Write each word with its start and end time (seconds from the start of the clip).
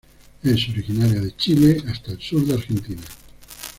Es 0.41 0.67
originaria 0.69 1.21
de 1.21 1.35
Chile 1.35 1.83
hasta 1.87 2.13
el 2.13 2.19
sur 2.19 2.43
de 2.43 2.55
Argentina. 2.55 3.03